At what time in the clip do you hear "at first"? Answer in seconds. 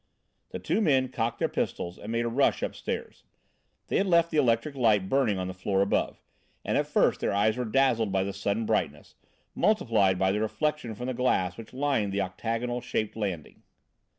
6.75-7.19